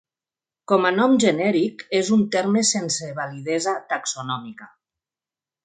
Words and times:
Com 0.71 0.87
a 0.89 0.91
nom 0.95 1.13
genèric 1.23 1.83
és 1.99 2.09
un 2.17 2.25
terme 2.37 2.65
sense 2.71 3.13
validesa 3.21 3.77
taxonòmica. 3.95 4.73